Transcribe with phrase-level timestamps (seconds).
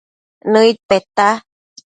[0.51, 1.27] Nëid peta